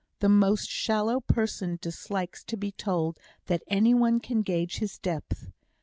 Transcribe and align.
The 0.19 0.29
most 0.29 0.67
shallow 0.67 1.19
person 1.19 1.77
dislikes 1.79 2.43
to 2.45 2.57
be 2.57 2.71
told 2.71 3.19
that 3.45 3.61
any 3.67 3.93
one 3.93 4.19
can 4.19 4.41
gauge 4.41 4.79
his 4.79 4.97
depth. 4.97 5.51